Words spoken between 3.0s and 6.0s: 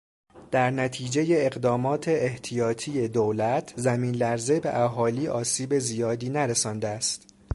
دولت؛ زمین لرزه به اهالی آسیب